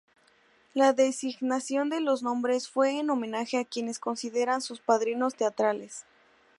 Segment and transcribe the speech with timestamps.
[0.73, 6.05] La designación de los nombres fue en homenaje a quienes consideran sus padrinos teatrales.